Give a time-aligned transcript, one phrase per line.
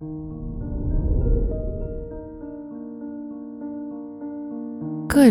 [0.00, 0.06] Good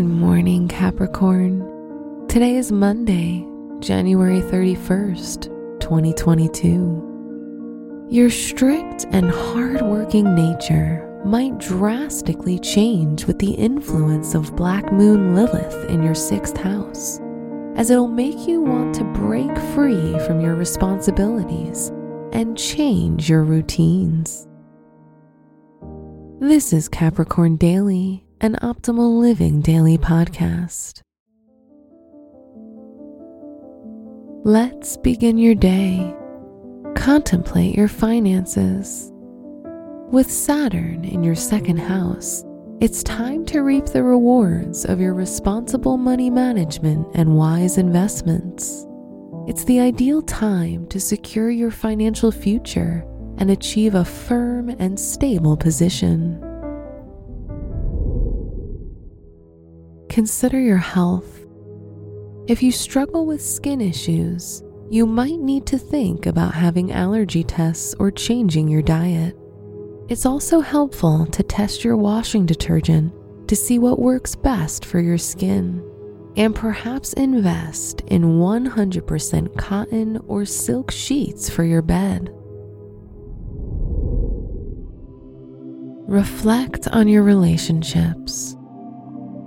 [0.04, 2.28] morning, Capricorn.
[2.28, 3.48] Today is Monday,
[3.80, 8.08] January 31st, 2022.
[8.10, 15.90] Your strict and hardworking nature might drastically change with the influence of Black Moon Lilith
[15.90, 17.22] in your sixth house,
[17.78, 21.88] as it'll make you want to break free from your responsibilities
[22.34, 24.47] and change your routines.
[26.40, 31.02] This is Capricorn Daily, an optimal living daily podcast.
[34.44, 36.16] Let's begin your day.
[36.96, 39.12] Contemplate your finances.
[40.12, 42.44] With Saturn in your second house,
[42.82, 48.86] it's time to reap the rewards of your responsible money management and wise investments.
[49.48, 53.04] It's the ideal time to secure your financial future
[53.38, 56.44] and achieve a firm and stable position.
[60.10, 61.46] Consider your health.
[62.48, 67.94] If you struggle with skin issues, you might need to think about having allergy tests
[68.00, 69.38] or changing your diet.
[70.10, 73.14] It's also helpful to test your washing detergent
[73.50, 75.84] to see what works best for your skin
[76.38, 82.34] and perhaps invest in 100% cotton or silk sheets for your bed.
[86.08, 88.56] Reflect on your relationships.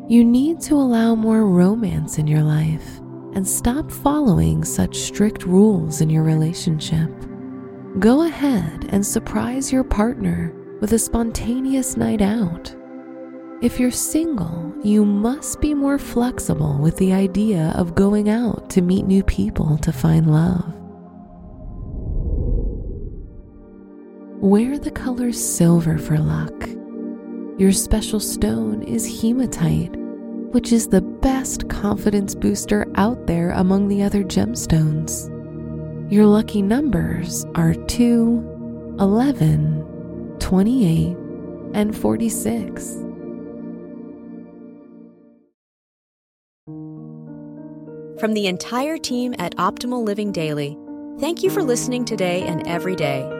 [0.09, 2.99] You need to allow more romance in your life
[3.35, 7.11] and stop following such strict rules in your relationship.
[7.99, 12.75] Go ahead and surprise your partner with a spontaneous night out
[13.63, 18.81] if you're single, you must be more flexible with the idea of going out to
[18.81, 20.80] meet new people to find love.
[24.43, 26.67] Wear the color silver for luck.
[27.59, 29.95] Your special stone is hematite,
[30.53, 35.29] which is the best confidence booster out there among the other gemstones.
[36.11, 41.17] Your lucky numbers are 2, 11, 28,
[41.75, 42.95] and 46.
[48.19, 50.79] From the entire team at Optimal Living Daily,
[51.19, 53.40] thank you for listening today and every day.